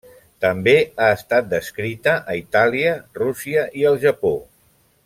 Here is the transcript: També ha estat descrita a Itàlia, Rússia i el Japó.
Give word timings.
També 0.43 0.73
ha 1.01 1.09
estat 1.17 1.51
descrita 1.51 2.17
a 2.33 2.39
Itàlia, 2.41 2.97
Rússia 3.21 3.71
i 3.83 3.89
el 3.93 4.05
Japó. 4.09 4.35